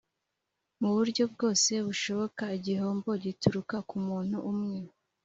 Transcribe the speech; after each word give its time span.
mu 0.81 0.89
buryo 0.95 1.23
bwose 1.33 1.71
bushoboka 1.87 2.43
igihombo 2.57 3.09
gituruka 3.23 3.75
ku 3.89 3.97
muntu 4.07 4.37
umwe 4.51 4.79